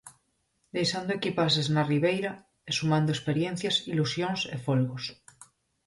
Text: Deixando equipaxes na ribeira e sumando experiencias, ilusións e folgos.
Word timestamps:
Deixando 0.75 1.11
equipaxes 1.17 1.67
na 1.75 1.83
ribeira 1.93 2.31
e 2.69 2.71
sumando 2.79 3.09
experiencias, 3.15 3.75
ilusións 3.93 4.41
e 4.55 4.57
folgos. 4.65 5.03